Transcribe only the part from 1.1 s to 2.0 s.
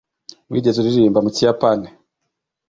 mu kiyapani